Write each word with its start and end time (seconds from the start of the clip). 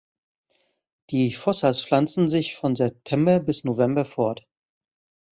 Die 1.11 1.31
Fossas 1.31 1.83
pflanzen 1.85 2.27
sich 2.27 2.55
von 2.55 2.73
September 2.75 3.39
bis 3.39 3.63
November 3.63 4.03
fort. 4.03 4.47